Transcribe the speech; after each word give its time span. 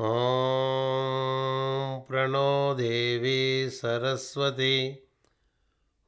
ॐ 0.00 2.00
प्रणो 2.08 2.74
देवी 2.74 3.70
सरस्वती 3.70 5.06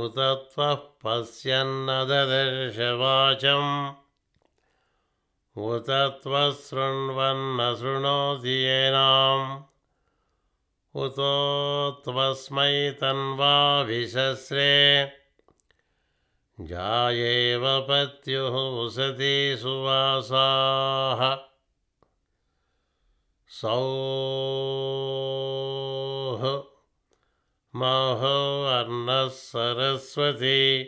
उत 0.00 0.18
त्वः 0.18 0.74
पश्यन्न 1.04 2.04
ददर्शवाचम् 2.10 3.74
उत 5.58 5.90
त्वशृण्वन्न 5.90 7.76
शृणोति 7.78 8.48
येनाम्। 8.48 9.62
उतो 10.94 11.90
त्वस्मै 11.90 12.90
तन्वा 12.90 13.82
विशस्रे 13.82 15.06
जायेव 16.60 17.62
पत्युः 17.90 18.58
उसति 18.58 19.56
सुवासाः। 19.60 21.36
सौः 23.48 23.80
महो 27.76 28.66
अर्णः 28.66 29.28
सरस्वती। 29.28 30.84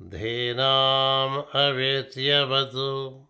धीनाम् 0.01 1.57
अवित्यवतु 1.57 3.27